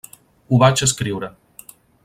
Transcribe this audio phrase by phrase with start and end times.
[0.53, 1.31] Ho vaig escriure.